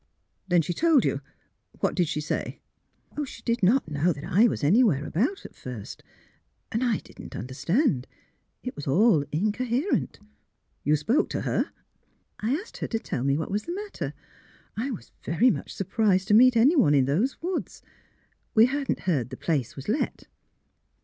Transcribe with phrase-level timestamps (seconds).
[0.47, 1.21] ''Then she told you
[1.79, 2.59] What did she say?
[2.75, 2.89] '*,''
[3.27, 6.01] She did not know that I was anywhere about— at first,
[6.71, 8.07] and I did not understand.
[8.63, 10.19] It was all incoherent.
[10.83, 11.69] ''''You spoke to her?
[12.39, 14.15] ""I asked her to tell me what was the matter.
[14.75, 17.83] I was very much surprised to meet anyone in those woods.
[18.55, 20.23] We had not heard the place was let."